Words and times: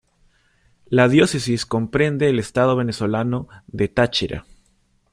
La 0.87 1.07
diócesis 1.09 1.67
comprende 1.67 2.27
el 2.27 2.39
estado 2.39 2.75
venezolano 2.75 3.47
de 3.67 3.87
Táchira. 3.87 4.45